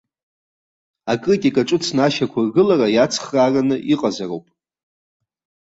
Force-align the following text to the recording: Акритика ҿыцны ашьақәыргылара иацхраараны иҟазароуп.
Акритика 1.13 1.63
ҿыцны 1.67 2.01
ашьақәыргылара 2.05 2.87
иацхраараны 2.91 3.77
иҟазароуп. 3.93 4.45